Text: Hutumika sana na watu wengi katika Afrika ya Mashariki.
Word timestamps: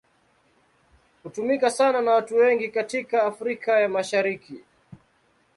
Hutumika 1.23 1.69
sana 1.71 2.01
na 2.01 2.11
watu 2.11 2.35
wengi 2.35 2.69
katika 2.69 3.23
Afrika 3.23 3.79
ya 3.79 3.89
Mashariki. 3.89 4.59